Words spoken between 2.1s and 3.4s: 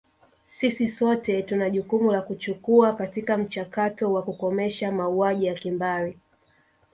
la kuchukua katika